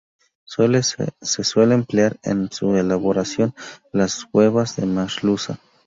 [0.45, 3.53] Se suele emplear en su elaboración
[3.93, 5.59] las huevas de merluza.